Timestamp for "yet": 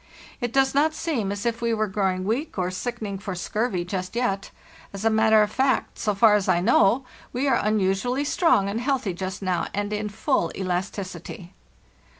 4.15-4.49